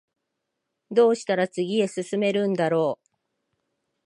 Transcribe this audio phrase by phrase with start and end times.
[0.89, 3.11] どうしたら次へ進めるんだろう